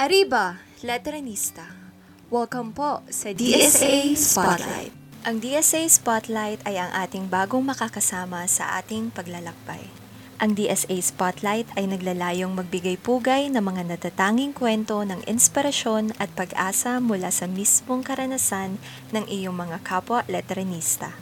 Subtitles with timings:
[0.00, 1.76] Arriba, Letranista.
[2.32, 4.96] Welcome po sa DSA Spotlight.
[5.28, 9.92] Ang DSA Spotlight ay ang ating bagong makakasama sa ating paglalakbay.
[10.40, 16.96] Ang DSA Spotlight ay naglalayong magbigay pugay ng mga natatanging kwento ng inspirasyon at pag-asa
[16.96, 18.80] mula sa mismong karanasan
[19.12, 21.12] ng iyong mga kapwa letranista.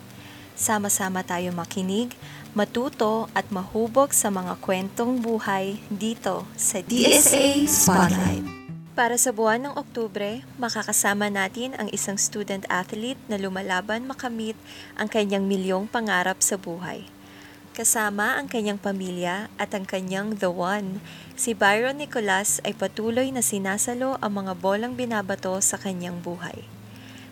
[0.55, 2.15] Sama-sama tayo makinig,
[2.55, 8.58] matuto at mahubog sa mga kwentong buhay dito sa DSA Spotlight.
[8.99, 14.59] Para sa buwan ng Oktubre, makakasama natin ang isang student athlete na lumalaban makamit
[14.99, 17.07] ang kanyang milyong pangarap sa buhay.
[17.79, 20.99] Kasama ang kanyang pamilya at ang kanyang The One,
[21.39, 26.67] si Byron Nicolas ay patuloy na sinasalo ang mga bolang binabato sa kanyang buhay.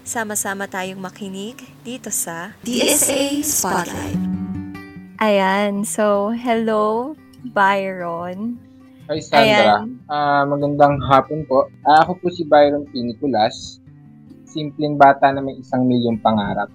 [0.06, 4.22] Sama-sama tayong makinig dito sa DSA Spotlight.
[5.18, 8.62] Ayan, so hello Byron.
[9.06, 9.86] Hi Sandra.
[10.10, 11.70] Ah, magandang hapon po.
[11.86, 13.06] Ah, ako po si Byron P.
[13.06, 13.78] Nicolas,
[14.50, 16.66] simpleng bata na may isang milyong pangarap.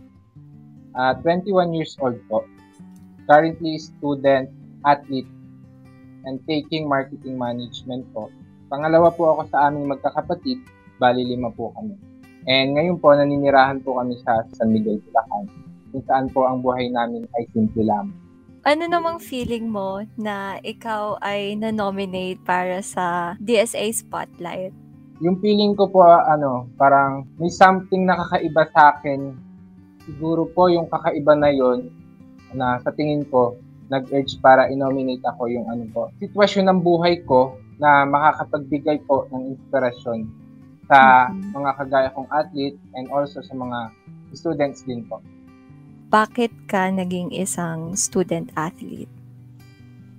[0.95, 2.47] Ah, 21 years old po.
[3.27, 4.47] Currently student,
[4.87, 5.27] athlete,
[6.23, 8.31] and taking marketing management po.
[8.71, 10.63] Pangalawa po ako sa aming magkakapatid,
[11.03, 11.99] bali lima po kami.
[12.47, 15.51] And ngayon po, naninirahan po kami sa San Miguel, Bulacan,
[15.91, 18.15] kung saan po ang buhay namin ay simple lamang.
[18.61, 24.69] Ano namang feeling mo na ikaw ay na-nominate para sa DSA Spotlight?
[25.21, 29.37] yung feeling ko po, ano, parang may something na kakaiba sa akin.
[30.09, 31.93] Siguro po yung kakaiba na yon
[32.57, 33.53] na sa tingin ko,
[33.93, 39.53] nag-urge para i-nominate ako yung ano po, sitwasyon ng buhay ko na makakapagbigay po ng
[39.53, 40.25] inspirasyon
[40.89, 41.53] sa Mhm.
[41.53, 43.93] mga kagaya kong athlete and also sa mga
[44.33, 45.21] students din po.
[46.11, 49.07] Bakit ka naging isang student athlete?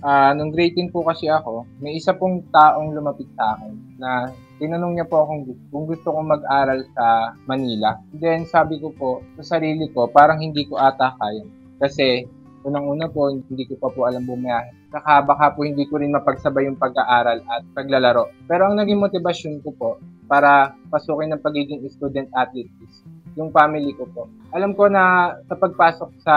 [0.01, 4.33] Ah, nung grade 10 po kasi ako, may isa pong taong lumapit sa akin na
[4.57, 8.01] tinanong niya po akong kung gusto kong mag-aral sa Manila.
[8.09, 11.45] Then sabi ko po sa sarili ko, parang hindi ko ata kaya.
[11.77, 12.25] Kasi
[12.65, 14.97] unang-una po, hindi ko pa po alam bumiyahe.
[14.97, 18.33] Saka baka po hindi ko rin mapagsabay yung pag-aaral at paglalaro.
[18.49, 19.91] Pero ang naging motivasyon ko po
[20.25, 23.05] para pasukin ng pagiging student athlete is
[23.37, 24.29] yung family ko po.
[24.53, 26.37] Alam ko na sa pagpasok sa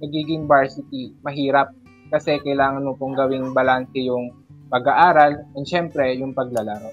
[0.00, 1.72] pagiging varsity, mahirap
[2.12, 4.30] kasi kailangan mo pong gawing balanse yung
[4.68, 6.92] pag-aaral and syempre yung paglalaro.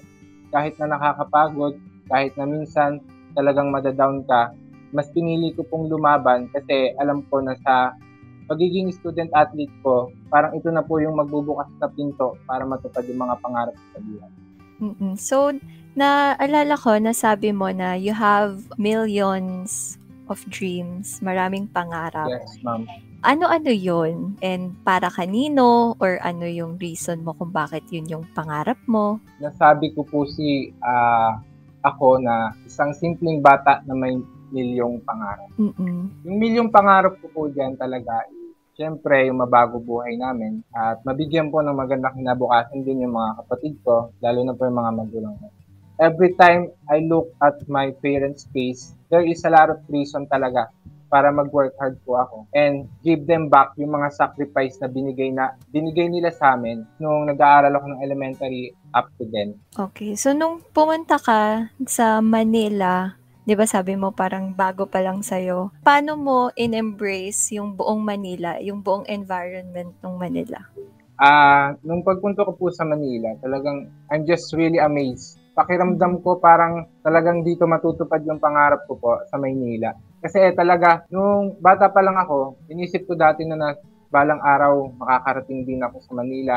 [0.52, 1.76] Kahit na nakakapagod,
[2.08, 3.00] kahit na minsan
[3.36, 4.52] talagang madadown ka,
[4.92, 7.96] mas pinili ko pong lumaban kasi alam ko na sa
[8.48, 13.24] pagiging student athlete ko, parang ito na po yung magbubukas sa pinto para matupad yung
[13.24, 14.32] mga pangarap sa buhay.
[14.82, 15.14] Mm-mm.
[15.16, 15.56] So,
[15.92, 22.28] naalala ko na sabi mo na you have millions of dreams, maraming pangarap.
[22.30, 22.88] Yes, ma'am.
[23.22, 24.34] Ano-ano yun?
[24.42, 25.94] And para kanino?
[26.02, 29.22] Or ano yung reason mo kung bakit yun yung pangarap mo?
[29.38, 31.38] Nasabi ko po si ah,
[31.86, 34.18] ako na isang simpleng bata na may
[34.52, 35.48] milyong pangarap.
[35.56, 36.12] Mm-mm.
[36.28, 38.26] Yung milyong pangarap ko po dyan talaga,
[38.76, 43.74] syempre yung mabago buhay namin at mabigyan po ng magandang kinabukasan din yung mga kapatid
[43.80, 45.46] ko, lalo na po yung mga magulang ko.
[46.00, 50.72] Every time I look at my parents' face, there is a lot of reason talaga
[51.12, 55.52] para mag-work hard po ako and give them back yung mga sacrifice na binigay na
[55.68, 59.52] binigay nila sa amin nung nag-aaral ako ng elementary up to then.
[59.76, 60.16] Okay.
[60.16, 63.12] So, nung pumunta ka sa Manila,
[63.44, 68.56] di ba sabi mo parang bago pa lang sa'yo, paano mo in-embrace yung buong Manila,
[68.64, 70.64] yung buong environment ng Manila?
[71.20, 75.41] Ah, nung pagpunta ko po sa Manila, talagang I'm just really amazed.
[75.52, 79.92] Pakiramdam ko parang talagang dito matutupad yung pangarap ko po sa Maynila.
[80.24, 83.68] Kasi eh, talaga, nung bata pa lang ako, inisip ko dati na, na
[84.08, 86.56] balang araw makakarating din ako sa Manila.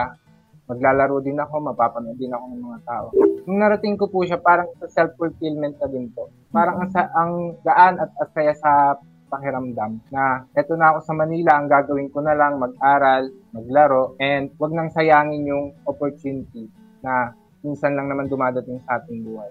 [0.66, 3.08] Maglalaro din ako, mapapanood din ako ng mga tao.
[3.46, 6.32] Nung narating ko po siya, parang sa self-fulfillment na din po.
[6.50, 8.98] Parang ang, ang gaan at asaya sa
[9.30, 14.54] pakiramdam na eto na ako sa Manila, ang gagawin ko na lang mag-aral, maglaro, and
[14.62, 16.70] wag nang sayangin yung opportunity
[17.04, 17.34] na
[17.66, 19.50] minsan lang naman dumadating sa ating buhay.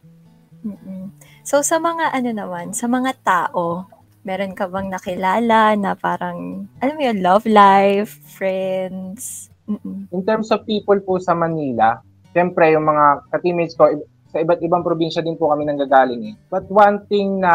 [0.62, 1.10] mm
[1.42, 3.90] So, sa mga ano naman, sa mga tao,
[4.24, 9.52] meron ka bang nakilala na parang, alam mo yun, love life, friends?
[9.68, 10.08] Mm-mm.
[10.08, 12.00] In terms of people po sa Manila,
[12.32, 13.92] syempre yung mga ka-teammates ko,
[14.34, 16.34] sa iba't ibang probinsya din po kami nanggagaling eh.
[16.50, 17.54] But one thing na,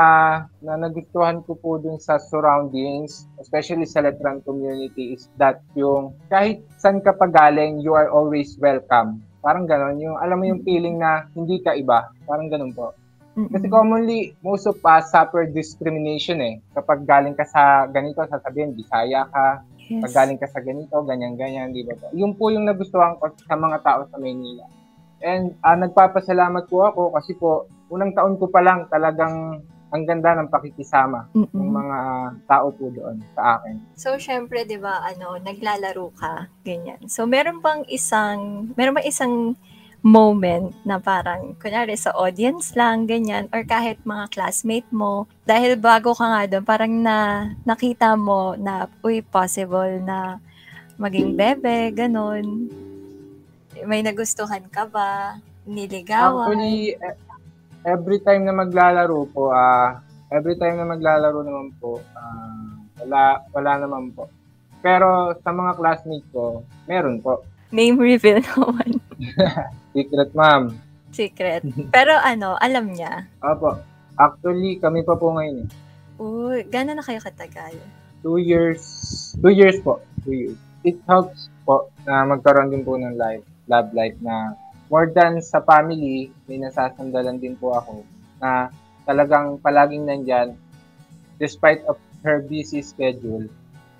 [0.64, 6.64] na nagustuhan ko po dun sa surroundings, especially sa Letran community, is that yung kahit
[6.80, 9.20] saan ka pa galing, you are always welcome.
[9.40, 10.00] Parang ganon.
[10.00, 12.12] Yung, alam mo yung feeling na hindi ka iba.
[12.28, 12.92] Parang ganon po.
[13.40, 16.60] Kasi commonly, most of us suffer discrimination eh.
[16.76, 19.64] Kapag galing ka sa ganito, sasabihin, Bisaya ka.
[19.90, 20.04] Yes.
[20.04, 22.12] Pag galing ka sa ganito, ganyan-ganyan, di ba po?
[22.12, 24.68] Yun po yung nagustuhan ko sa mga tao sa Maynila.
[25.24, 30.38] And uh, nagpapasalamat po ako kasi po, unang taon ko pa lang talagang ang ganda
[30.38, 31.50] ng pakikisama Mm-mm.
[31.50, 32.00] ng mga
[32.46, 33.76] tao po doon sa akin.
[33.98, 37.02] So, syempre, di ba, ano, naglalaro ka, ganyan.
[37.10, 39.58] So, meron bang isang, meron bang isang
[40.00, 46.14] moment na parang, kunyari sa audience lang, ganyan, or kahit mga classmate mo, dahil bago
[46.14, 47.18] ka nga doon, parang na,
[47.66, 50.40] nakita mo na, uy, possible na
[51.02, 52.70] maging bebe, ganun.
[53.88, 55.40] May nagustuhan ka ba?
[55.64, 56.52] Niligawan?
[56.52, 57.29] Actually, eh,
[57.86, 59.90] every time na maglalaro po, ah, uh,
[60.34, 62.70] every time na maglalaro naman po, uh,
[63.04, 64.28] wala, wala naman po.
[64.80, 67.44] Pero sa mga classmates ko, meron po.
[67.70, 68.98] Name reveal naman.
[69.92, 70.64] Secret, ma'am.
[71.12, 71.62] Secret.
[71.96, 73.28] Pero ano, alam niya?
[73.44, 73.78] Opo.
[74.20, 75.70] Actually, kami pa po ngayon eh.
[76.20, 77.80] Uy, gano'n na kayo katagal?
[78.20, 78.84] Two years.
[79.40, 80.04] Two years po.
[80.28, 80.60] Two years.
[80.84, 84.56] It helps po na magkaroon din po ng life, love life na
[84.90, 88.02] more than sa family, may nasasandalan din po ako
[88.42, 88.74] na
[89.06, 90.58] talagang palaging nandyan
[91.38, 91.96] despite of
[92.26, 93.48] her busy schedule,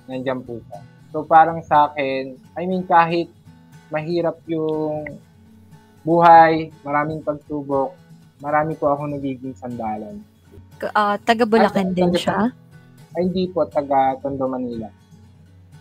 [0.10, 0.80] nandyan po siya.
[1.14, 3.32] So parang sa akin, I mean kahit
[3.90, 5.08] mahirap yung
[6.04, 7.96] buhay, maraming pagsubok,
[8.42, 10.22] marami po ako nagiging sandalan.
[10.80, 12.54] Uh, taga Bulacan din siya?
[13.18, 14.88] Ay, hindi po, taga Tondo, Manila.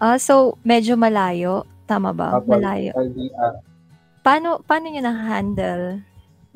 [0.00, 2.38] Ah, uh, so medyo malayo, tama ba?
[2.38, 2.90] Apo, malayo.
[2.96, 3.68] LDR.
[4.23, 6.03] Paano paano niyo na-handle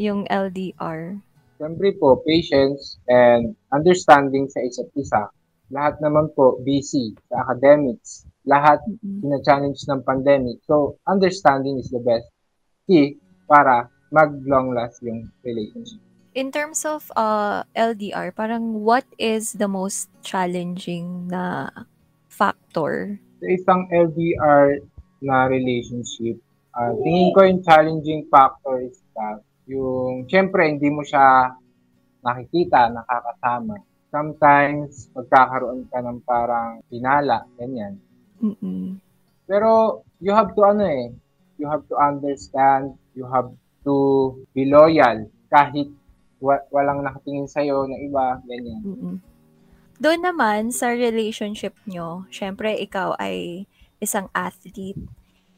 [0.00, 1.22] yung LDR?
[1.62, 5.30] Siyempre po, patience and understanding sa isa't isa.
[5.70, 8.26] Lahat naman po busy sa academics.
[8.44, 9.40] Lahat mm-hmm.
[9.46, 10.58] challenge ng pandemic.
[10.66, 12.26] So, understanding is the best
[12.90, 13.16] key
[13.46, 16.02] para mag-long last yung relationship.
[16.34, 21.68] In terms of uh, LDR, parang what is the most challenging na
[22.28, 23.20] factor?
[23.40, 24.80] Sa isang LDR
[25.20, 26.40] na relationship,
[26.72, 31.52] Uh, tingin ko yung challenging factor is that yung, syempre, hindi mo siya
[32.24, 33.76] nakikita, nakakasama.
[34.12, 38.00] Sometimes, magkakaroon ka ng parang pinala, ganyan.
[38.40, 38.96] Mm-mm.
[39.44, 41.12] Pero, you have to, ano eh,
[41.60, 43.52] you have to understand, you have
[43.84, 43.96] to
[44.56, 45.88] be loyal kahit
[46.40, 48.80] wa- walang nakatingin sa'yo na iba, ganyan.
[48.80, 49.16] Mm-mm.
[50.02, 53.68] Doon naman, sa relationship nyo, syempre, ikaw ay
[54.02, 54.98] isang athlete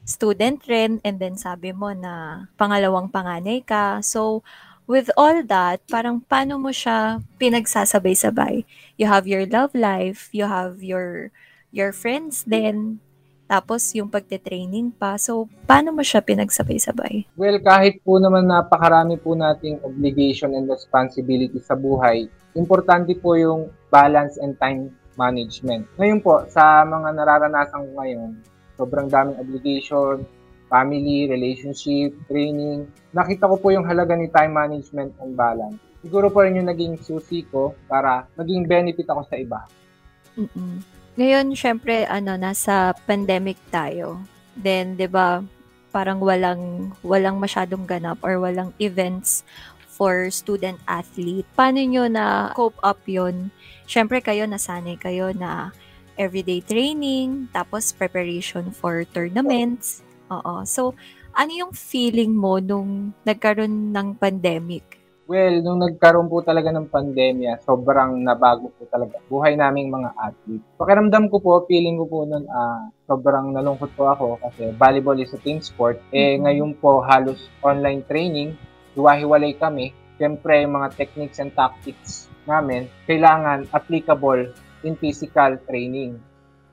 [0.04, 4.04] student rin and then sabi mo na pangalawang panganay ka.
[4.04, 4.44] So,
[4.84, 8.68] with all that, parang paano mo siya pinagsasabay-sabay?
[9.00, 11.32] You have your love life, you have your
[11.74, 13.02] your friends then
[13.44, 15.20] tapos yung pagte-training pa.
[15.20, 17.36] So, paano mo siya pinagsabay-sabay?
[17.36, 22.24] Well, kahit po naman napakarami po nating obligation and responsibility sa buhay,
[22.56, 24.88] importante po yung balance and time
[25.20, 25.86] management.
[26.00, 28.30] Ngayon po, sa mga nararanasan ko ngayon,
[28.74, 30.26] sobrang daming obligation,
[30.68, 32.88] family, relationship, training.
[33.14, 35.78] Nakita ko po yung halaga ni time management and balance.
[36.04, 39.60] Siguro po rin yung naging susi ko para maging benefit ako sa iba.
[40.36, 40.82] Mm-mm.
[41.14, 44.18] Ngayon, syempre, ano, nasa pandemic tayo.
[44.58, 45.40] Then, di ba,
[45.94, 49.46] parang walang, walang masyadong ganap or walang events
[49.94, 51.46] for student athlete.
[51.54, 53.54] Paano nyo na cope up yon?
[53.86, 55.70] Syempre, kayo nasanay kayo na
[56.16, 60.02] everyday training, tapos preparation for tournaments.
[60.30, 60.64] Oo.
[60.64, 60.94] So,
[61.34, 65.04] ano yung feeling mo nung nagkaroon ng pandemic?
[65.24, 70.64] Well, nung nagkaroon po talaga ng pandemya, sobrang nabago po talaga buhay naming mga athlete.
[70.76, 75.32] Pakiramdam ko po, feeling ko po nun, ah, sobrang nalungkot po ako kasi volleyball is
[75.32, 75.96] a team sport.
[76.12, 76.44] Eh, mm-hmm.
[76.44, 78.52] ngayon po halos online training,
[78.92, 79.96] hiwa-hiwalay kami.
[80.20, 84.52] Siyempre, yung mga techniques and tactics namin, kailangan applicable
[84.84, 86.20] in physical training.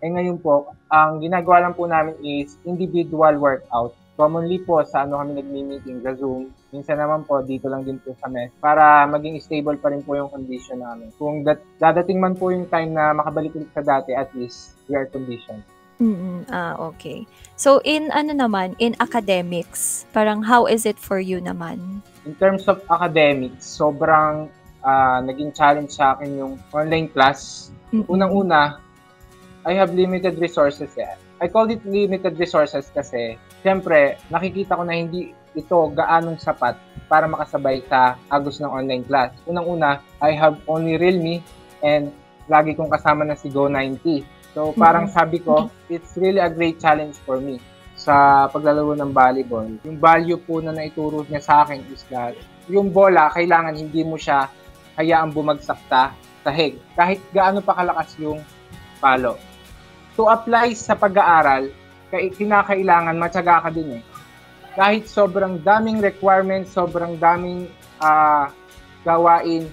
[0.01, 3.95] Eh ngayon po, ang ginagawa lang po namin is individual workout.
[4.19, 6.51] Commonly po sa ano kami nagmi-meeting sa Zoom.
[6.69, 10.13] Minsan naman po dito lang din po sa mess para maging stable pa rin po
[10.19, 11.09] yung condition namin.
[11.15, 14.93] Kung dat- dadating man po yung time na makabalik ulit sa dati, at least we
[14.93, 15.63] are conditioned.
[16.01, 17.29] Mm, ah, okay.
[17.53, 22.01] So, in ano naman, in academics, parang how is it for you naman?
[22.25, 24.49] In terms of academics, sobrang
[24.81, 28.79] uh, naging challenge sa akin yung online class Unang-una,
[29.67, 31.19] I have limited resources eh.
[31.43, 36.79] I call it limited resources kasi, syempre, nakikita ko na hindi ito gaanong sapat
[37.11, 39.35] para makasabay sa agos ng online class.
[39.43, 41.43] Unang-una, I have only Realme
[41.83, 42.15] and
[42.47, 44.23] lagi kong kasama na si Go90.
[44.55, 47.59] So, parang sabi ko, it's really a great challenge for me
[47.99, 49.67] sa paglalaro ng volleyball.
[49.83, 52.39] Yung value po na naituro niya sa akin is that
[52.71, 54.47] yung bola, kailangan hindi mo siya
[54.99, 58.41] hayaang bumagsak ta sahig, kahit gaano pa kalakas yung
[58.97, 59.37] palo.
[60.17, 61.69] To apply sa pag-aaral,
[62.11, 64.03] kinakailangan matyaga ka din eh.
[64.71, 67.67] kahit sobrang daming requirements, sobrang daming
[67.99, 68.47] uh,
[69.03, 69.67] gawain,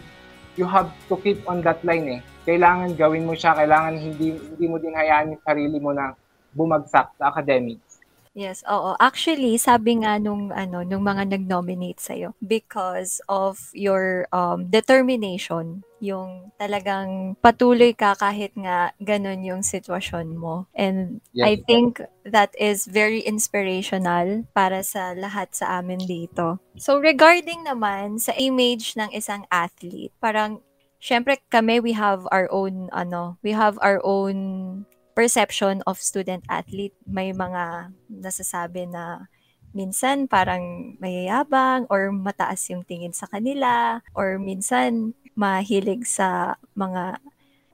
[0.58, 2.20] you have to keep on that line eh.
[2.42, 6.18] Kailangan gawin mo siya, kailangan hindi hindi mo din hayaan yung sarili mo na
[6.50, 7.87] bumagsak sa academics.
[8.38, 8.94] Yes, oo.
[9.02, 16.54] Actually, sabi nga nung ano, nung mga nag-nominate sa because of your um, determination, yung
[16.54, 20.70] talagang patuloy ka kahit nga ganun yung sitwasyon mo.
[20.70, 21.50] And yes.
[21.50, 26.62] I think that is very inspirational para sa lahat sa amin dito.
[26.78, 30.62] So regarding naman sa image ng isang athlete, parang
[31.02, 34.86] syempre kami we have our own ano, we have our own
[35.18, 36.94] perception of student athlete.
[37.02, 39.26] May mga nasasabi na
[39.74, 47.18] minsan parang mayayabang or mataas yung tingin sa kanila or minsan mahilig sa mga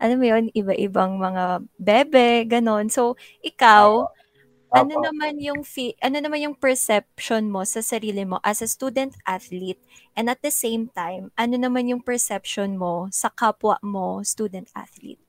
[0.01, 2.93] ano mo yun, iba-ibang mga bebe, ganon.
[2.93, 4.75] So, ikaw, Opo.
[4.75, 9.17] ano naman yung fi- ano naman yung perception mo sa sarili mo as a student
[9.25, 9.81] athlete
[10.13, 15.23] and at the same time, ano naman yung perception mo sa kapwa mo student athlete?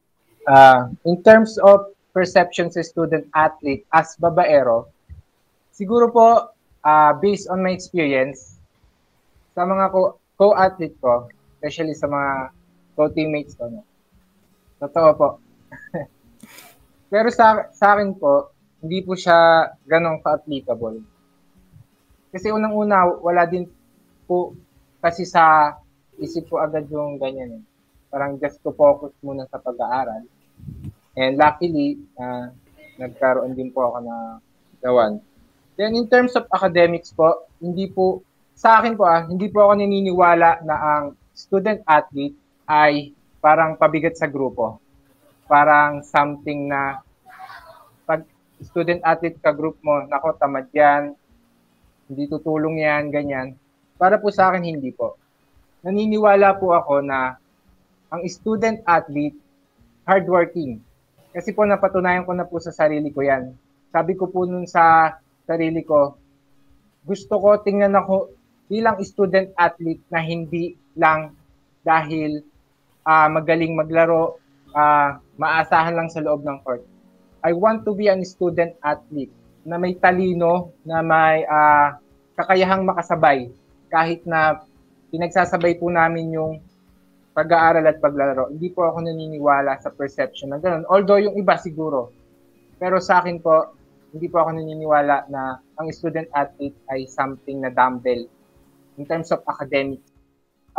[0.43, 4.87] Uh, in terms of perception sa student athlete as babaero,
[5.75, 6.55] siguro po,
[6.87, 8.55] uh, based on my experience,
[9.51, 11.27] sa mga co- co-athlete ko,
[11.59, 12.55] especially sa mga
[12.95, 13.83] co-teammates ko, no?
[14.79, 15.27] totoo po.
[17.11, 21.03] Pero sa, sa akin po, hindi po siya ganong ka-applicable.
[22.31, 23.67] Kasi unang-una, wala din
[24.27, 24.55] po
[24.99, 25.75] kasi sa
[26.19, 27.59] isip ko agad yung ganyan.
[27.59, 27.63] Eh.
[28.11, 30.23] Parang just to focus muna sa pag-aaral.
[31.15, 32.51] And luckily, uh,
[32.99, 34.17] nagkaroon din po ako na
[34.83, 35.23] gawan.
[35.75, 38.23] Then in terms of academics po, hindi po,
[38.55, 41.05] sa akin po ah, hindi po ako naniniwala na ang
[41.35, 42.35] student athlete
[42.67, 43.11] ay
[43.43, 44.79] parang pabigat sa grupo.
[45.47, 46.99] Parang something na
[48.07, 48.23] pag
[48.63, 51.13] student athlete ka group mo, nako tamad yan,
[52.07, 53.57] hindi tutulong yan, ganyan.
[53.99, 55.19] Para po sa akin, hindi po.
[55.85, 57.37] Naniniwala po ako na
[58.09, 59.37] ang student athlete,
[60.07, 60.79] hardworking,
[61.35, 63.51] kasi po napatunayan ko na po sa sarili ko yan.
[63.91, 66.15] Sabi ko po nun sa sarili ko,
[67.03, 68.31] gusto ko tingnan ako
[68.71, 71.35] bilang student athlete na hindi lang
[71.83, 72.39] dahil
[73.03, 74.39] uh, magaling maglaro,
[74.71, 76.87] uh, maasahan lang sa loob ng court.
[77.43, 79.35] I want to be a student athlete
[79.67, 81.99] na may talino, na may uh,
[82.39, 83.51] kakayahang makasabay
[83.91, 84.65] kahit na
[85.13, 86.53] pinagsasabay po namin yung
[87.35, 90.87] pag-aaral at paglalaro, hindi po ako naniniwala sa perception na ganun.
[90.87, 92.15] Although yung iba siguro.
[92.79, 93.75] Pero sa akin po,
[94.15, 98.23] hindi po ako naniniwala na ang student athlete ay something na dumbbell
[98.95, 100.07] in terms of academics.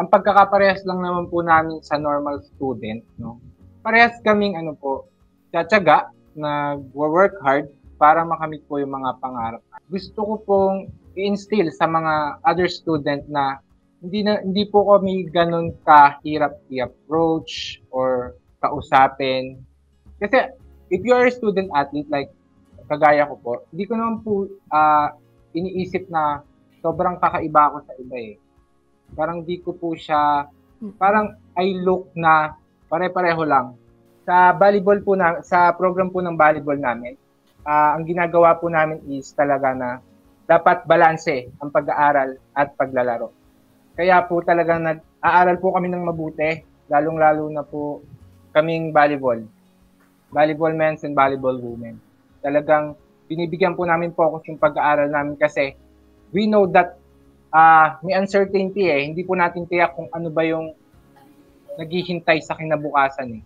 [0.01, 3.37] Ang pagkakaparehas lang naman po namin sa normal student, no?
[3.85, 5.09] Parehas kaming ano po,
[5.53, 7.69] tsatsaga, nag-work hard
[8.01, 9.61] para makamit po yung mga pangarap.
[9.93, 10.77] Gusto ko pong
[11.17, 13.61] i-instill sa mga other student na
[14.01, 19.61] hindi na hindi po kami ganun kahirap i-approach or kausapin.
[20.21, 20.53] Kasi
[20.93, 22.31] if you are a student athlete like
[22.87, 25.09] kagaya ko po, hindi ko naman po uh,
[25.57, 26.45] iniisip na
[26.85, 28.35] sobrang kakaiba ako sa iba eh.
[29.15, 30.47] Parang di ko po siya,
[31.01, 32.55] parang I look na
[32.87, 33.75] pare-pareho lang.
[34.27, 37.19] Sa volleyball po na, sa program po ng volleyball namin,
[37.67, 39.99] uh, ang ginagawa po namin is talaga na
[40.47, 43.35] dapat balanse ang pag-aaral at paglalaro.
[43.97, 46.61] Kaya po talagang nag-aaral po kami ng mabuti,
[46.93, 48.05] lalong-lalo na po
[48.53, 49.41] kaming volleyball.
[50.29, 51.97] Volleyball men's and volleyball women.
[52.45, 52.93] Talagang
[53.27, 55.73] binibigyan po namin focus yung pag-aaral namin kasi
[56.31, 57.01] we know that
[57.57, 59.09] uh, may uncertainty eh.
[59.09, 60.77] Hindi po natin tiyak kung ano ba yung
[61.81, 63.43] naghihintay sa kinabukasan eh.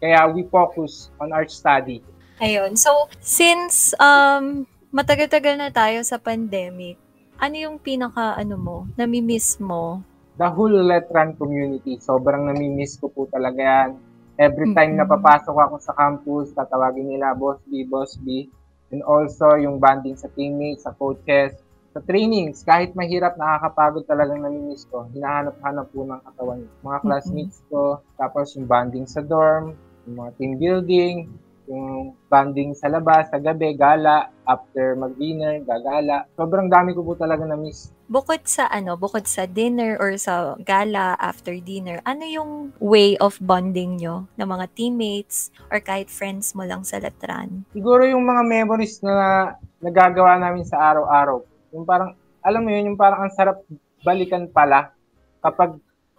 [0.00, 2.00] Kaya we focus on our study.
[2.40, 2.76] Ayun.
[2.76, 7.00] So, since um, matagal-tagal na tayo sa pandemic,
[7.36, 10.00] ano yung pinaka ano mo, nami-miss mo?
[10.36, 11.96] The whole Letran community.
[12.00, 13.90] Sobrang nami-miss ko po talaga yan.
[14.36, 15.08] Every time mm-hmm.
[15.08, 18.48] na papasok ako sa campus, tatawagin nila Boss B, Boss B.
[18.92, 21.56] And also yung bonding sa teammates, sa coaches,
[21.96, 25.08] sa trainings, kahit mahirap, nakakapagod talagang nami-miss ko.
[25.16, 26.60] Hinahanap-hanap po ng katawan.
[26.84, 29.72] Mga classmates ko, tapos yung bonding sa dorm,
[30.04, 31.16] yung mga team building,
[31.64, 36.24] yung banding sa labas, sa gabi, gala, after mag-dinner, gagala.
[36.38, 37.90] Sobrang dami ko po talaga na-miss.
[38.06, 43.36] Bukod sa ano, bukod sa dinner or sa gala after dinner, ano yung way of
[43.42, 47.66] bonding nyo ng mga teammates or kahit friends mo lang sa Latran?
[47.74, 51.42] Siguro yung mga memories na nagagawa namin sa araw-araw.
[51.74, 53.60] Yung parang, alam mo yun, yung parang ang sarap
[54.06, 54.94] balikan pala
[55.42, 55.76] kapag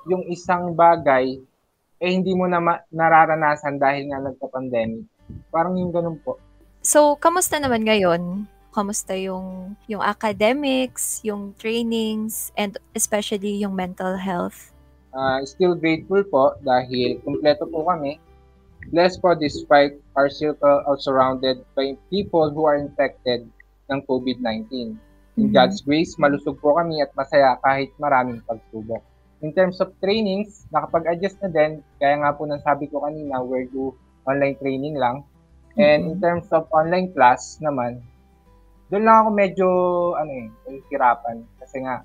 [0.08, 1.40] yung isang bagay
[1.98, 5.08] eh hindi mo na ma- nararanasan dahil nga nagka-pandemic
[5.52, 6.40] Parang yung ganun po.
[6.88, 8.48] So, kamusta naman ngayon?
[8.72, 14.72] Kamusta yung, yung academics, yung trainings, and especially yung mental health?
[15.12, 18.24] Uh, still grateful po dahil kumpleto po kami.
[18.96, 23.44] Blessed po despite our circle are surrounded by people who are infected
[23.92, 24.72] ng COVID-19.
[24.72, 25.52] In mm-hmm.
[25.52, 29.04] God's grace, malusog po kami at masaya kahit maraming pagsubok.
[29.44, 31.84] In terms of trainings, nakapag-adjust na din.
[32.00, 33.92] Kaya nga po nang sabi ko kanina, we're do
[34.24, 35.28] online training lang.
[35.78, 38.02] And in terms of online class naman,
[38.90, 39.68] doon lang ako medyo,
[40.18, 41.46] ano eh, hirapan.
[41.62, 42.02] Kasi nga,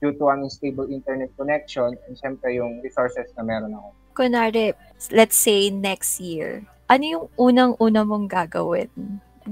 [0.00, 3.88] due to unstable internet connection and syempre yung resources na meron ako.
[4.16, 4.72] Kunwari,
[5.12, 8.88] let's say next year, ano yung unang-una mong gagawin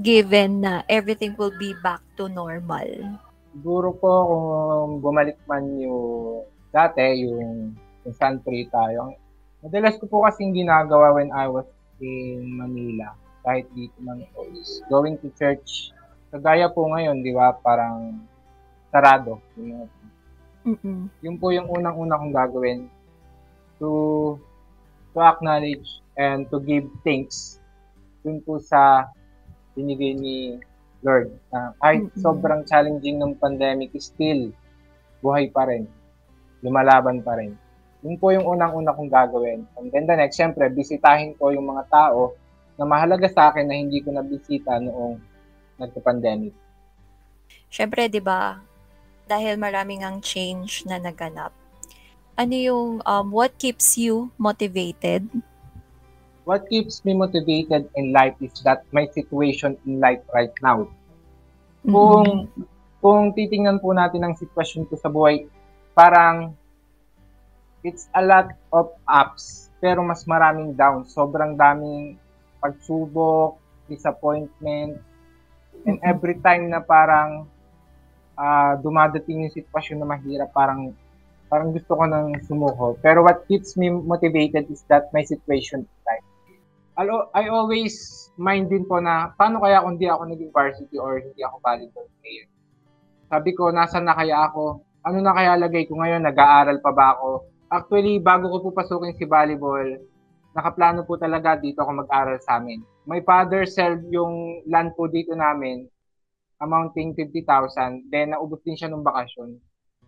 [0.01, 2.89] given na everything will be back to normal?
[3.53, 9.13] Siguro po kung bumalik man yung dati, yung kung saan free tayo.
[9.61, 11.67] Madalas ko po kasing ginagawa when I was
[11.99, 13.11] in Manila,
[13.45, 15.93] kahit dito man po, is going to church.
[16.29, 18.21] Kagaya po ngayon, di ba, parang
[18.93, 19.41] sarado.
[19.57, 19.89] Yung,
[20.67, 21.09] Mm-mm.
[21.23, 22.79] Yun po yung unang-una kong gagawin
[23.79, 24.35] to
[25.15, 27.63] to acknowledge and to give thanks
[28.21, 29.07] dun po sa
[29.73, 30.59] binigay ni
[30.99, 31.31] Lord.
[31.49, 32.21] Na kahit mm-hmm.
[32.21, 34.51] sobrang challenging ng pandemic, still
[35.23, 35.87] buhay pa rin
[36.63, 37.55] lumalaban pa rin.
[38.03, 39.67] Yun po yung unang-una kong gagawin.
[39.75, 42.35] And then the next, syempre, bisitahin ko yung mga tao
[42.79, 45.19] na mahalaga sa akin na hindi ko nabisita noong
[45.75, 46.55] nagka-pandemic.
[47.67, 48.63] Syempre, di ba,
[49.27, 51.51] dahil maraming ang change na naganap,
[52.39, 55.27] ano yung, um, what keeps you motivated?
[56.47, 60.87] What keeps me motivated in life is that my situation in life right now.
[61.83, 61.91] Mm-hmm.
[61.91, 62.27] Kung,
[63.03, 65.51] kung titingnan po natin ang sitwasyon ko sa buhay,
[65.91, 66.55] parang
[67.83, 71.07] it's a lot of ups pero mas maraming down.
[71.07, 72.19] Sobrang daming
[72.59, 73.57] pagsubok,
[73.89, 74.99] disappointment,
[75.87, 77.47] and every time na parang
[78.37, 80.93] uh, dumadating yung sitwasyon na mahirap, parang
[81.49, 82.93] parang gusto ko nang sumuko.
[83.01, 86.27] Pero what keeps me motivated is that my situation is life.
[86.99, 91.41] I always mind din po na paano kaya kung hindi ako naging varsity or hindi
[91.41, 92.45] ako volleyball player.
[93.31, 94.83] Sabi ko, nasa na kaya ako?
[95.05, 97.47] ano na kaya lagay ko ngayon, nag-aaral pa ba ako?
[97.69, 100.01] Actually, bago ko po pasukin si volleyball,
[100.53, 102.81] nakaplano po talaga dito ako mag-aral sa amin.
[103.05, 105.85] My father sold yung land po dito namin,
[106.61, 108.09] amounting 50,000.
[108.09, 109.57] Then, naubos din siya nung bakasyon.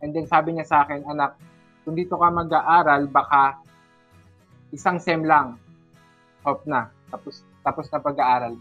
[0.01, 1.38] And then, sabi niya sa akin, anak,
[1.86, 3.62] kung dito ka mag-aaral, baka
[4.73, 5.58] isang sem lang.
[6.45, 6.89] Off na.
[7.13, 8.58] Tapos, tapos na pag-aaral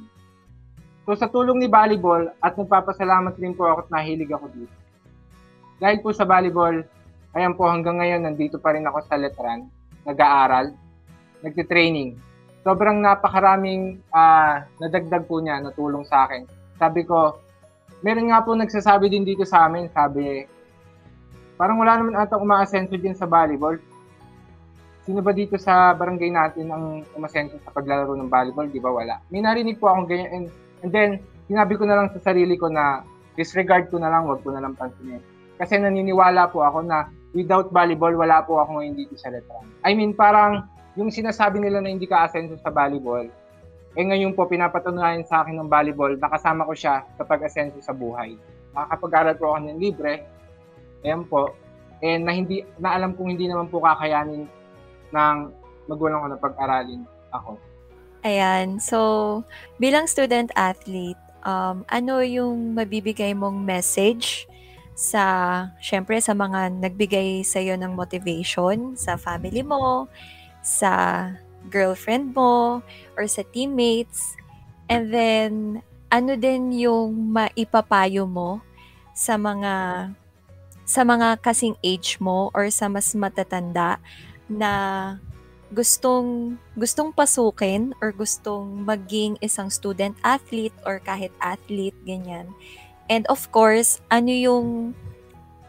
[1.08, 4.80] So, sa tulong ni volleyball, at nagpapasalamat rin po ako at nahilig ako dito
[5.80, 6.84] dahil po sa volleyball,
[7.32, 9.72] ayan po hanggang ngayon nandito pa rin ako sa Letran,
[10.04, 10.76] nag-aaral,
[11.44, 12.16] nagte-training.
[12.60, 16.44] Sobrang napakaraming uh, nadagdag po niya, natulong sa akin.
[16.76, 17.40] Sabi ko,
[18.04, 20.44] meron nga po nagsasabi din dito sa amin, sabi,
[21.56, 23.80] parang wala naman ata umaasenso din sa volleyball.
[25.08, 28.68] Sino ba dito sa barangay natin ang umasenso sa paglalaro ng volleyball?
[28.68, 29.20] Di ba wala?
[29.32, 30.30] May narinig po akong ganyan.
[30.32, 30.46] And,
[30.84, 31.10] and then,
[31.48, 33.04] sinabi ko na lang sa sarili ko na
[33.40, 35.24] disregard ko na lang, wag ko na lang pansinin.
[35.56, 39.64] Kasi naniniwala po ako na without volleyball, wala po ako ngayon dito sa Letran.
[39.84, 40.68] I mean, parang
[41.00, 43.24] yung sinasabi nila na hindi ka asenso sa volleyball,
[43.96, 48.36] eh ngayon po pinapatunayan sa akin ng volleyball, nakasama ko siya sa pag-asenso sa buhay.
[48.76, 50.28] Makakapag-aral po ako ng libre,
[51.00, 51.56] ayan po,
[52.04, 54.44] eh na, hindi, na alam kong hindi naman po kakayanin
[55.10, 55.36] ng
[55.88, 57.56] magulang ko na pag-aralin ako.
[58.20, 59.00] Ayan, so
[59.80, 64.44] bilang student athlete, um, ano yung mabibigay mong message
[64.92, 65.24] sa,
[65.80, 70.04] syempre, sa mga nagbigay sa iyo ng motivation, sa family mo,
[70.70, 70.92] sa
[71.66, 72.78] girlfriend mo,
[73.18, 74.38] or sa teammates.
[74.86, 75.82] And then,
[76.14, 78.62] ano din yung maipapayo mo
[79.10, 79.74] sa mga
[80.86, 84.02] sa mga kasing age mo or sa mas matatanda
[84.50, 84.72] na
[85.70, 92.50] gustong gustong pasukin or gustong maging isang student athlete or kahit athlete ganyan
[93.10, 94.94] And of course, ano yung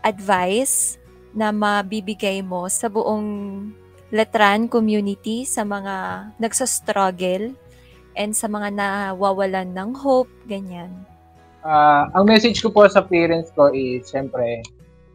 [0.05, 1.01] advice
[1.33, 3.73] na mabibigay mo sa buong
[4.11, 7.55] Letran community sa mga nagsa-struggle
[8.19, 10.91] and sa mga nawawalan ng hope, ganyan?
[11.63, 14.59] Uh, ang message ko po sa parents ko is, syempre,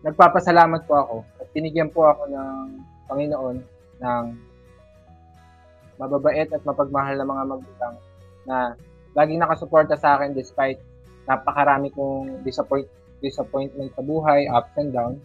[0.00, 2.56] nagpapasalamat po ako at tinigyan po ako ng
[3.04, 3.56] Panginoon
[4.00, 4.24] ng
[6.00, 7.94] mababait at mapagmahal na mga magulang
[8.48, 8.56] na
[9.12, 10.80] laging nakasuporta sa akin despite
[11.28, 12.88] napakarami kong disappoint,
[13.20, 15.20] disappointment sa buhay, ups and downs.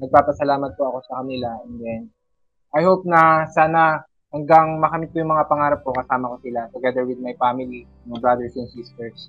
[0.00, 2.02] Nagpapasalamat po ako sa kanila and then
[2.72, 7.04] I hope na sana hanggang makamit ko yung mga pangarap ko kasama ko sila together
[7.04, 9.28] with my family, my brothers and sisters.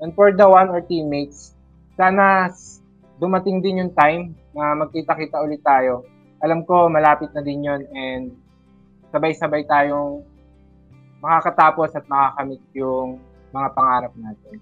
[0.00, 1.52] And for the one or teammates,
[2.00, 2.48] sana
[3.20, 6.08] dumating din yung time na magkita-kita ulit tayo.
[6.40, 8.32] Alam ko, malapit na din yon and
[9.12, 10.24] sabay-sabay tayong
[11.20, 13.20] makakatapos at makakamit yung
[13.52, 14.56] mga pangarap natin.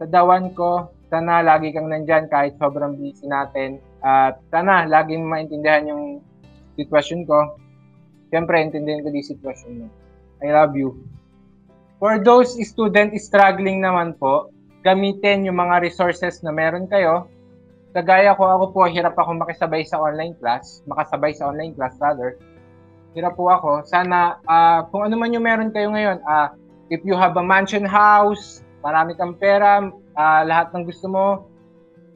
[0.00, 3.78] Sa dawan ko, sana lagi kang nandyan kahit sobrang busy natin.
[4.02, 6.24] At sana laging maintindihan yung
[6.78, 7.58] sitwasyon ko.
[8.30, 9.86] Siyempre, intindihan ko yung sitwasyon mo.
[10.42, 10.98] I love you.
[12.02, 14.50] For those student struggling naman po,
[14.84, 17.30] gamitin yung mga resources na meron kayo.
[17.94, 22.36] Kagaya ko, ako po, hirap ako makisabay sa online class, makasabay sa online class rather.
[23.14, 23.86] Hirap po ako.
[23.86, 26.50] Sana, uh, kung ano man yung meron kayo ngayon, uh,
[26.90, 31.26] if you have a mansion house, marami kang pera, uh, lahat ng gusto mo,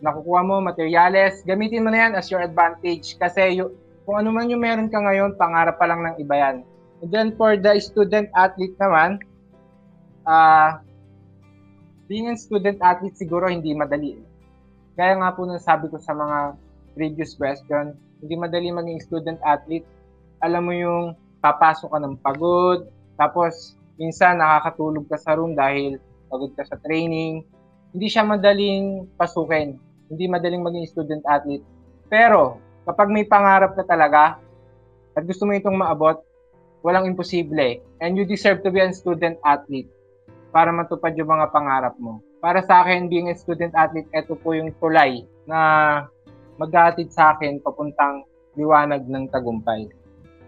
[0.03, 3.15] nakukuha mo, materials, gamitin mo na yan as your advantage.
[3.17, 3.71] Kasi yung,
[4.09, 6.57] kung ano man yung meron ka ngayon, pangarap pa lang ng iba yan.
[7.05, 9.21] And then for the student athlete naman,
[10.25, 10.81] uh,
[12.09, 14.17] being a student athlete siguro hindi madali.
[14.97, 16.57] Kaya nga po nang sabi ko sa mga
[16.97, 17.93] previous question,
[18.25, 19.85] hindi madali maging student athlete.
[20.41, 21.05] Alam mo yung
[21.45, 22.89] papasok ka ng pagod,
[23.21, 26.01] tapos minsan nakakatulog ka sa room dahil
[26.33, 27.45] pagod ka sa training.
[27.93, 29.77] Hindi siya madaling pasukin.
[30.09, 31.63] Hindi madaling maging student athlete.
[32.09, 32.57] Pero
[32.89, 34.41] kapag may pangarap ka talaga
[35.13, 36.25] at gusto mo itong maabot,
[36.81, 37.85] walang imposible.
[38.01, 39.93] And you deserve to be a student athlete
[40.49, 42.25] para matupad yung mga pangarap mo.
[42.41, 45.59] Para sa akin, being a student athlete, ito po yung tulay na
[46.57, 48.25] maghatid sa akin papuntang
[48.57, 49.91] liwanag ng tagumpay.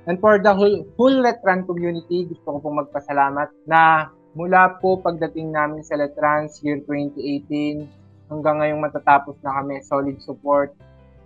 [0.09, 5.53] And for the whole, whole Letran community, gusto ko pong magpasalamat na mula po pagdating
[5.53, 10.73] namin sa Letrans year 2018 hanggang ngayong matatapos na kami, solid support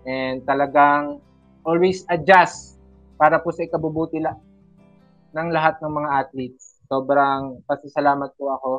[0.05, 1.21] and talagang
[1.65, 2.77] always adjust
[3.17, 4.37] para po sa ikabubuti la-
[5.35, 6.79] ng lahat ng mga athletes.
[6.87, 8.73] Sobrang pasasalamat po ako.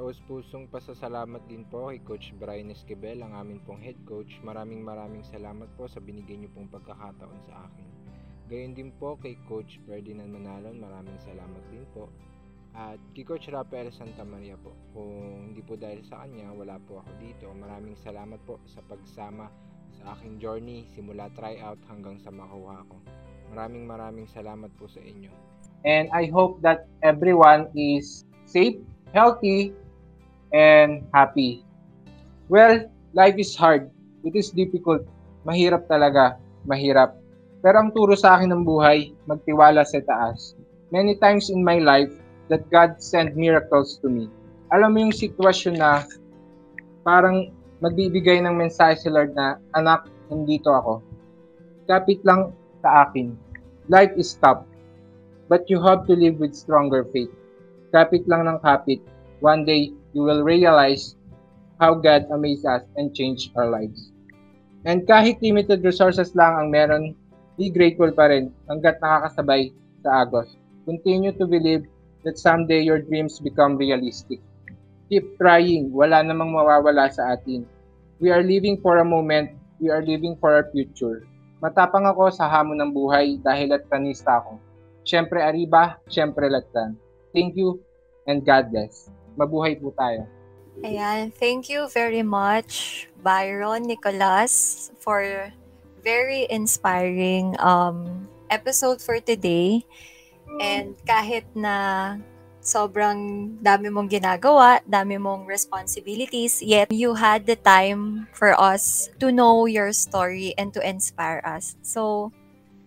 [0.00, 4.40] Taos pusong pasasalamat din po kay Coach Brian Esquivel, ang amin pong head coach.
[4.40, 7.88] Maraming maraming salamat po sa binigay niyo pong pagkakataon sa akin.
[8.48, 12.08] Gayon din po kay Coach Ferdinand Manalon, maraming salamat din po.
[12.72, 17.02] At kay Coach Rafael Santa Maria po, kung hindi po dahil sa kanya, wala po
[17.02, 17.46] ako dito.
[17.50, 19.50] Maraming salamat po sa pagsama
[20.00, 22.96] sa aking journey simula tryout hanggang sa makuha ko.
[23.52, 25.28] Maraming maraming salamat po sa inyo.
[25.84, 28.80] And I hope that everyone is safe,
[29.12, 29.76] healthy,
[30.56, 31.60] and happy.
[32.48, 33.92] Well, life is hard.
[34.24, 35.04] It is difficult.
[35.44, 36.40] Mahirap talaga.
[36.64, 37.20] Mahirap.
[37.60, 40.56] Pero ang turo sa akin ng buhay, magtiwala sa taas.
[40.88, 42.10] Many times in my life,
[42.50, 44.26] that God sent miracles to me.
[44.74, 46.02] Alam mo yung sitwasyon na
[47.06, 51.04] parang magbibigay ng mensahe si Lord na, anak, nandito ako.
[51.88, 53.34] Kapit lang sa akin.
[53.90, 54.64] Life is tough
[55.50, 57.28] but you have to live with stronger faith.
[57.90, 59.02] Kapit lang ng kapit,
[59.42, 61.18] one day you will realize
[61.82, 64.14] how God amazes us and change our lives.
[64.86, 67.18] And kahit limited resources lang ang meron,
[67.58, 69.74] be grateful pa rin hanggat nakakasabay
[70.06, 70.54] sa Agos.
[70.86, 71.84] Continue to believe
[72.22, 74.38] that someday your dreams become realistic.
[75.10, 77.66] Keep trying, wala namang mawawala sa atin.
[78.22, 81.26] We are living for a moment, we are living for our future.
[81.58, 84.70] Matapang ako sa hamon ng buhay dahil at kanista ako
[85.04, 86.96] Siyempre Ariba, siyempre Latran.
[87.32, 87.80] Thank you
[88.28, 89.08] and God bless.
[89.34, 90.28] Mabuhay po tayo.
[90.86, 95.50] Ayan, thank you very much, Byron Nicolas, for
[96.00, 99.84] very inspiring um, episode for today.
[100.62, 102.16] And kahit na
[102.60, 109.32] sobrang dami mong ginagawa, dami mong responsibilities, yet you had the time for us to
[109.32, 111.76] know your story and to inspire us.
[111.80, 112.32] So,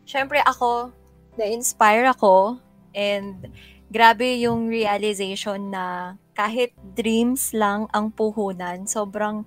[0.06, 0.94] syempre ako,
[1.38, 2.62] na-inspire ako
[2.94, 3.50] and
[3.90, 9.46] grabe yung realization na kahit dreams lang ang puhunan, sobrang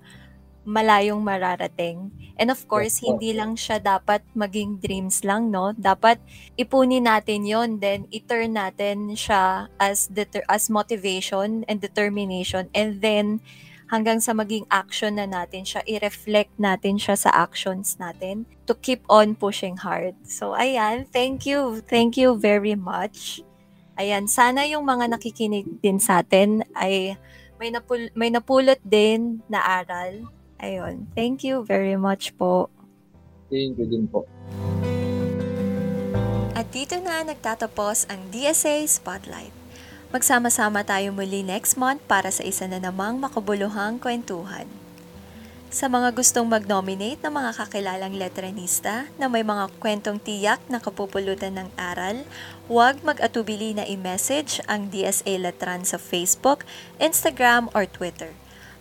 [0.67, 2.11] malayong mararating.
[2.35, 5.71] And of course, hindi lang siya dapat maging dreams lang, no?
[5.71, 6.19] Dapat
[6.59, 13.39] ipunin natin yon then i-turn natin siya as deter- as motivation and determination and then
[13.87, 18.99] hanggang sa maging action na natin siya, i-reflect natin siya sa actions natin to keep
[19.07, 20.13] on pushing hard.
[20.27, 21.79] So, ayan, thank you.
[21.87, 23.39] Thank you very much.
[23.95, 27.15] Ayan, sana yung mga nakikinig din sa atin ay
[27.57, 30.36] may, napul- may napulot din na aral.
[30.57, 32.73] Ayun, thank you very much po.
[33.47, 34.25] Thank you din po.
[36.57, 39.53] At dito na nagtatapos ang DSA Spotlight.
[40.09, 44.65] Magsama-sama tayo muli next month para sa isa na namang makabuluhang kwentuhan.
[45.67, 51.59] Sa mga gustong mag-nominate ng mga kakilalang letranista na may mga kwentong tiyak na kapupulutan
[51.59, 52.23] ng aral,
[52.71, 56.63] huwag mag-atubili na i-message ang DSA Letran sa Facebook,
[57.03, 58.31] Instagram, or Twitter.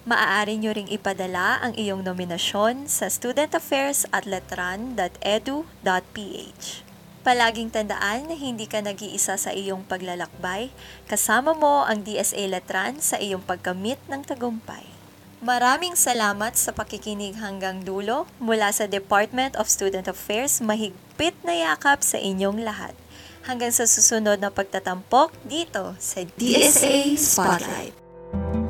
[0.06, 5.66] Maaari nyo ring ipadala ang iyong nominasyon sa studentaffairs at letran.edu.ph.
[7.26, 10.70] Palaging tandaan na hindi ka nag-iisa sa iyong paglalakbay,
[11.10, 14.86] kasama mo ang DSA Letran sa iyong pagkamit ng tagumpay.
[15.42, 22.06] Maraming salamat sa pakikinig hanggang dulo mula sa Department of Student Affairs mahigpit na yakap
[22.06, 22.94] sa inyong lahat.
[23.42, 28.65] Hanggang sa susunod na pagtatampok dito sa DSA Spotlight.